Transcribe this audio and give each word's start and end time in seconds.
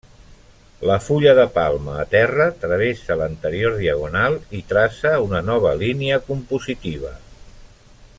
La 0.89 0.95
fulla 1.07 1.33
de 1.39 1.43
palma 1.57 1.97
a 2.03 2.05
terra 2.13 2.47
travessa 2.63 3.17
l'anterior 3.19 3.77
diagonal 3.83 4.39
i 4.61 4.63
traça 4.73 5.13
una 5.27 5.43
nova 5.51 5.75
línia 5.83 6.19
compositiva. 6.31 7.13